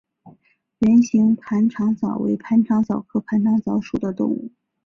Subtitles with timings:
[0.79, 4.49] 圆形盘肠蚤为盘肠蚤科盘肠蚤属的动物。